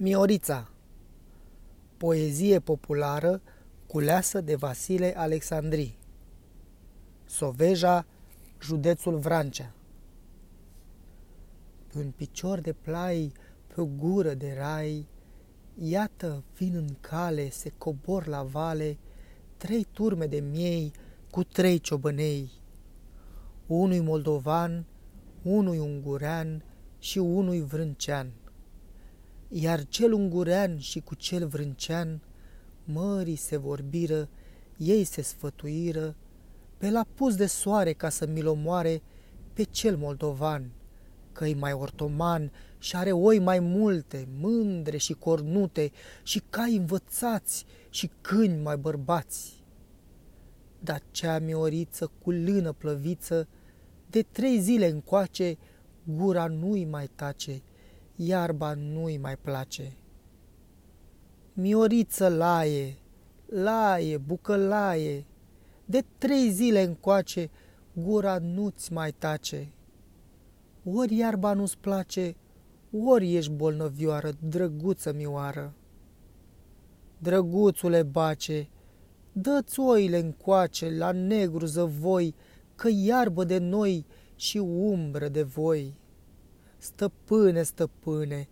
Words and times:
Miorița. 0.00 0.70
Poezie 1.96 2.60
populară 2.60 3.42
culeasă 3.86 4.40
de 4.40 4.54
Vasile 4.54 5.16
Alexandri. 5.16 5.98
Soveja, 7.24 8.06
județul 8.62 9.16
Vrancea. 9.18 9.74
Pe 11.92 11.98
un 11.98 12.10
picior 12.10 12.60
de 12.60 12.72
plai, 12.72 13.32
pe 13.74 13.80
o 13.80 13.84
gură 13.84 14.34
de 14.34 14.54
rai, 14.58 15.06
Iată, 15.74 16.44
vin 16.56 16.74
în 16.74 16.96
cale, 17.00 17.50
se 17.50 17.72
cobor 17.78 18.26
la 18.26 18.42
vale, 18.42 18.98
Trei 19.56 19.86
turme 19.92 20.26
de 20.26 20.40
miei 20.40 20.92
cu 21.30 21.44
trei 21.44 21.78
ciobănei, 21.78 22.50
Unui 23.66 24.00
moldovan, 24.00 24.86
unui 25.42 25.78
ungurean 25.78 26.64
și 26.98 27.18
unui 27.18 27.60
vrâncean 27.60 28.32
iar 29.48 29.84
cel 29.84 30.12
ungurean 30.12 30.78
și 30.78 31.00
cu 31.00 31.14
cel 31.14 31.46
vrâncean, 31.46 32.20
mării 32.84 33.36
se 33.36 33.56
vorbiră, 33.56 34.28
ei 34.76 35.04
se 35.04 35.22
sfătuiră, 35.22 36.16
pe 36.76 36.90
la 36.90 37.06
pus 37.14 37.36
de 37.36 37.46
soare 37.46 37.92
ca 37.92 38.08
să 38.08 38.26
mi 38.26 38.44
omoare 38.44 39.02
pe 39.52 39.62
cel 39.62 39.96
moldovan, 39.96 40.72
că 41.32 41.46
mai 41.56 41.72
ortoman 41.72 42.52
și 42.78 42.96
are 42.96 43.12
oi 43.12 43.38
mai 43.38 43.58
multe, 43.58 44.28
mândre 44.40 44.96
și 44.96 45.12
cornute, 45.12 45.90
și 46.22 46.42
cai 46.50 46.76
învățați 46.76 47.64
și 47.90 48.10
câini 48.20 48.62
mai 48.62 48.76
bărbați. 48.76 49.64
Dar 50.80 51.02
cea 51.10 51.38
mioriță 51.38 52.10
cu 52.22 52.30
lână 52.30 52.72
plăviță, 52.72 53.48
de 54.10 54.22
trei 54.22 54.60
zile 54.60 54.88
încoace, 54.90 55.58
gura 56.04 56.46
nu-i 56.46 56.84
mai 56.84 57.10
tace, 57.14 57.62
iarba 58.20 58.74
nu-i 58.74 59.16
mai 59.16 59.36
place. 59.36 59.96
Mioriță 61.52 62.28
laie, 62.28 62.96
laie, 63.46 64.16
bucălaie, 64.16 65.26
de 65.84 66.04
trei 66.18 66.50
zile 66.50 66.82
încoace, 66.82 67.50
gura 67.92 68.38
nu-ți 68.38 68.92
mai 68.92 69.12
tace. 69.12 69.72
Ori 70.84 71.16
iarba 71.16 71.52
nu-ți 71.52 71.78
place, 71.78 72.36
ori 73.04 73.34
ești 73.34 73.52
bolnăvioară, 73.52 74.30
drăguță 74.40 75.12
mioară. 75.12 75.74
Drăguțule 77.18 78.02
bace, 78.02 78.68
dă-ți 79.32 79.80
oile 79.80 80.18
încoace 80.18 80.90
la 80.90 81.12
negru 81.12 81.66
zăvoi, 81.66 82.34
că 82.74 82.88
iarbă 82.92 83.44
de 83.44 83.58
noi 83.58 84.06
și 84.34 84.58
umbră 84.58 85.28
de 85.28 85.42
voi. 85.42 86.00
Stăpâne, 86.78 87.62
stăpâne, 87.62 88.48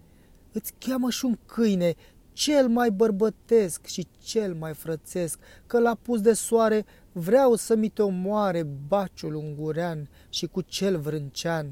îți 0.53 0.73
cheamă 0.79 1.11
și 1.11 1.25
un 1.25 1.39
câine, 1.47 1.95
cel 2.33 2.69
mai 2.69 2.91
bărbătesc 2.91 3.87
și 3.87 4.07
cel 4.19 4.55
mai 4.55 4.75
frățesc, 4.75 5.39
că 5.67 5.79
la 5.79 5.95
pus 6.03 6.21
de 6.21 6.33
soare 6.33 6.85
vreau 7.13 7.55
să 7.55 7.75
mi 7.75 7.89
te 7.89 8.03
omoare 8.03 8.63
baciul 8.63 9.35
ungurean 9.35 10.09
și 10.29 10.47
cu 10.47 10.61
cel 10.61 10.99
vrâncean. 10.99 11.71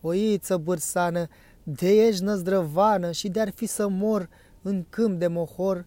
Oiță 0.00 0.56
bârsană, 0.56 1.26
de 1.62 2.06
ești 2.06 2.22
năzdrăvană 2.22 3.10
și 3.10 3.28
de-ar 3.28 3.50
fi 3.50 3.66
să 3.66 3.88
mor 3.88 4.28
în 4.62 4.84
câmp 4.88 5.18
de 5.18 5.26
mohor, 5.26 5.86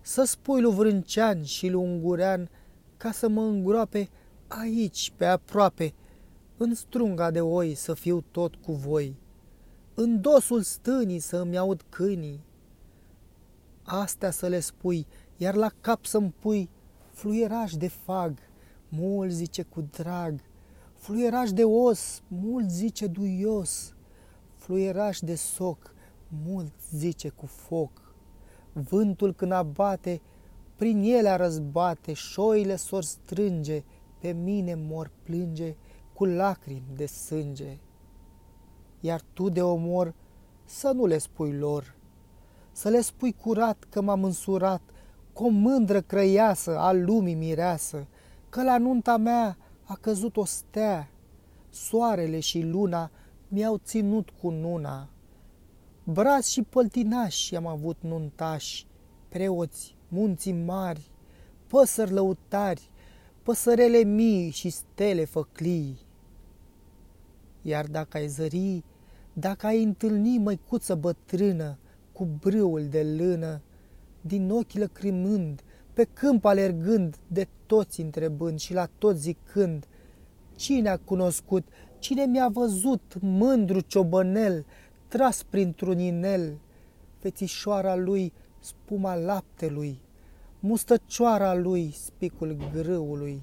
să 0.00 0.24
spui 0.24 0.60
lui 0.60 0.74
vrâncean 0.74 1.42
și 1.42 1.68
lui 1.68 1.82
ungurean 1.82 2.50
ca 2.96 3.12
să 3.12 3.28
mă 3.28 3.42
îngroape 3.42 4.08
aici, 4.48 5.12
pe 5.16 5.24
aproape, 5.24 5.94
în 6.56 6.74
strunga 6.74 7.30
de 7.30 7.40
oi 7.40 7.74
să 7.74 7.94
fiu 7.94 8.24
tot 8.30 8.54
cu 8.54 8.72
voi, 8.72 9.16
în 9.94 10.20
dosul 10.20 10.62
stânii 10.62 11.18
să 11.18 11.36
îmi 11.36 11.58
aud 11.58 11.84
câinii. 11.88 12.40
Astea 13.82 14.30
să 14.30 14.46
le 14.46 14.60
spui, 14.60 15.06
iar 15.36 15.54
la 15.54 15.70
cap 15.80 16.04
să-mi 16.04 16.34
pui 16.38 16.68
fluieraș 17.12 17.72
de 17.72 17.88
fag, 17.88 18.38
mult 18.88 19.30
zice 19.30 19.62
cu 19.62 19.88
drag, 19.90 20.40
fluieraș 20.94 21.50
de 21.50 21.64
os, 21.64 22.22
mult 22.28 22.70
zice 22.70 23.06
duios, 23.06 23.94
fluieraș 24.56 25.18
de 25.18 25.34
soc, 25.34 25.94
mult 26.44 26.72
zice 26.90 27.28
cu 27.28 27.46
foc. 27.46 28.14
Vântul 28.72 29.34
când 29.34 29.52
abate, 29.52 30.20
prin 30.76 31.02
ele 31.02 31.36
răzbate, 31.36 32.12
șoile 32.12 32.76
s-or 32.76 33.02
strânge, 33.02 33.84
pe 34.18 34.32
mine 34.32 34.74
mor 34.74 35.10
plânge, 35.22 35.76
cu 36.14 36.24
lacrimi 36.24 36.92
de 36.96 37.06
sânge. 37.06 37.78
Iar 39.00 39.20
tu 39.32 39.48
de 39.48 39.62
omor 39.62 40.14
să 40.64 40.90
nu 40.94 41.06
le 41.06 41.18
spui 41.18 41.52
lor, 41.52 41.94
să 42.72 42.88
le 42.88 43.00
spui 43.00 43.32
curat 43.32 43.84
că 43.88 44.00
m-am 44.00 44.24
însurat 44.24 44.80
cu 45.32 45.44
o 45.44 45.48
mândră 45.48 46.00
crăiasă 46.00 46.78
a 46.78 46.92
lumii 46.92 47.34
mireasă, 47.34 48.06
că 48.48 48.62
la 48.62 48.78
nunta 48.78 49.16
mea 49.16 49.56
a 49.84 49.98
căzut 50.00 50.36
o 50.36 50.44
stea, 50.44 51.08
soarele 51.70 52.40
și 52.40 52.62
luna 52.62 53.10
mi-au 53.48 53.76
ținut 53.76 54.30
cu 54.30 54.50
nuna. 54.50 55.08
Brați 56.04 56.52
și 56.52 56.62
păltinași 56.62 57.56
am 57.56 57.66
avut 57.66 57.96
nuntași, 58.00 58.86
preoți, 59.28 59.96
munții 60.08 60.52
mari, 60.52 61.10
păsări 61.66 62.12
lăutari, 62.12 62.90
păsărele 63.44 64.02
mii 64.02 64.50
și 64.50 64.70
stele 64.70 65.24
făclii. 65.24 65.98
Iar 67.62 67.86
dacă 67.86 68.16
ai 68.16 68.26
zări, 68.26 68.84
dacă 69.32 69.66
ai 69.66 69.82
întâlni 69.82 70.38
măicuță 70.38 70.94
bătrână 70.94 71.78
cu 72.12 72.28
brâul 72.40 72.86
de 72.88 73.02
lână, 73.02 73.62
din 74.20 74.50
ochi 74.50 74.72
lăcrimând, 74.72 75.62
pe 75.92 76.04
câmp 76.04 76.44
alergând, 76.44 77.16
de 77.26 77.48
toți 77.66 78.00
întrebând 78.00 78.58
și 78.58 78.72
la 78.72 78.88
toți 78.98 79.20
zicând, 79.20 79.86
Cine 80.56 80.88
a 80.88 80.96
cunoscut, 80.96 81.68
cine 81.98 82.24
mi-a 82.24 82.48
văzut, 82.48 83.14
mândru 83.20 83.80
ciobănel, 83.80 84.66
tras 85.08 85.42
printr-un 85.42 85.98
inel, 85.98 86.58
fețișoara 87.18 87.96
lui, 87.96 88.32
spuma 88.60 89.14
laptelui, 89.14 90.00
mustăcioara 90.66 91.54
lui, 91.54 91.90
spicul 91.90 92.56
grâului, 92.72 93.42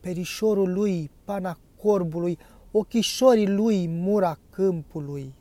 perișorul 0.00 0.72
lui, 0.72 1.10
pana 1.24 1.58
corbului, 1.76 2.38
ochișorii 2.70 3.48
lui, 3.48 3.86
mura 3.86 4.38
câmpului. 4.50 5.34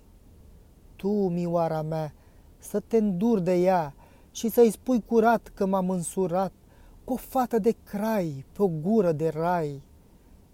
Tu, 0.96 1.10
mioara 1.10 1.82
mea, 1.82 2.14
să 2.58 2.80
te 2.80 2.98
îndur 2.98 3.40
de 3.40 3.56
ea 3.56 3.96
și 4.32 4.50
să-i 4.50 4.72
spui 4.72 5.04
curat 5.06 5.52
că 5.54 5.66
m-am 5.66 5.90
însurat 5.90 6.52
cu 7.04 7.14
o 7.14 7.16
fată 7.16 7.60
de 7.60 7.76
crai 7.84 8.46
pe 8.52 8.64
o 8.64 8.68
gură 8.68 9.12
de 9.12 9.30
rai, 9.30 9.82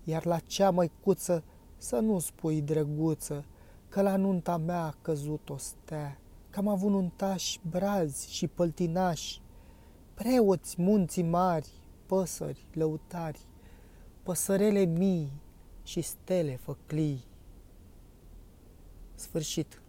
iar 0.03 0.25
la 0.25 0.39
cea 0.39 0.69
măicuță 0.69 1.43
să 1.77 1.95
nu 1.95 2.19
spui 2.19 2.61
drăguță, 2.61 3.45
că 3.89 4.01
la 4.01 4.15
nunta 4.15 4.57
mea 4.57 4.83
a 4.83 4.95
căzut 5.01 5.49
o 5.49 5.57
stea, 5.57 6.19
că 6.49 6.59
am 6.59 6.67
avut 6.67 6.89
nuntași 6.89 7.59
brazi 7.69 8.33
și 8.33 8.47
păltinași, 8.47 9.41
preoți 10.13 10.81
munții 10.81 11.23
mari, 11.23 11.69
păsări, 12.05 12.65
lăutari, 12.73 13.39
păsărele 14.23 14.83
mii 14.83 15.31
și 15.83 16.01
stele 16.01 16.55
făclii. 16.55 17.23
Sfârșit. 19.15 19.82